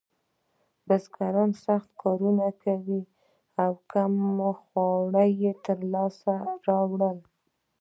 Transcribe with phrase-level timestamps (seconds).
[0.87, 2.21] بزګرانو سخت کار
[2.63, 2.99] کاوه
[3.63, 4.13] او کم
[4.63, 5.51] خواړه یې
[5.93, 6.33] لاسته
[6.67, 7.17] راوړل.